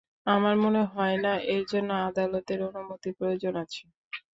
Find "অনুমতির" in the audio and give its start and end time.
2.69-3.13